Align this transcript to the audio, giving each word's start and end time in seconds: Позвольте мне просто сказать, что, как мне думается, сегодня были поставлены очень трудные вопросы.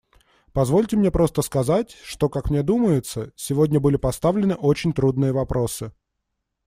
Позвольте 0.51 0.97
мне 0.97 1.11
просто 1.11 1.43
сказать, 1.43 1.91
что, 2.03 2.27
как 2.27 2.49
мне 2.49 2.63
думается, 2.63 3.31
сегодня 3.35 3.79
были 3.79 3.97
поставлены 3.97 4.55
очень 4.55 4.93
трудные 4.93 5.31
вопросы. 5.31 5.93